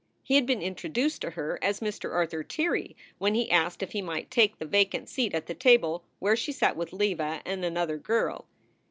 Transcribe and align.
He 0.23 0.33
had 0.33 0.47
been 0.47 0.63
introduced 0.63 1.21
to 1.21 1.29
her 1.29 1.59
as 1.61 1.79
Mr. 1.79 2.11
Arthur 2.11 2.43
Tirrey 2.43 2.95
when 3.19 3.35
he 3.35 3.51
asked 3.51 3.83
if 3.83 3.91
he 3.91 4.01
might 4.01 4.31
take 4.31 4.57
the 4.57 4.65
va 4.65 4.83
cant 4.83 5.07
seat 5.07 5.35
at 5.35 5.45
the 5.45 5.53
table 5.53 6.03
where 6.17 6.35
she 6.35 6.51
sat 6.51 6.75
with 6.75 6.91
Leva 6.91 7.43
and 7.45 7.63
another 7.63 7.97
girl. 7.97 8.47